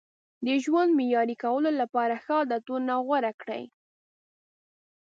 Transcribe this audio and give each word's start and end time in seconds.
د 0.45 0.47
ژوند 0.63 0.91
معیاري 0.99 1.35
کولو 1.43 1.69
لپاره 1.81 2.13
ښه 2.23 2.35
عادتونه 2.41 2.93
غوره 3.05 3.31
کړئ. 3.41 3.63